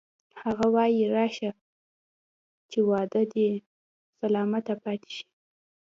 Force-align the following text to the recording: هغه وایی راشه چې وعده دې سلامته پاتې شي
هغه 0.43 0.65
وایی 0.75 1.01
راشه 1.15 1.51
چې 2.71 2.79
وعده 2.89 3.21
دې 3.33 3.49
سلامته 4.19 4.73
پاتې 4.83 5.09
شي 5.17 5.27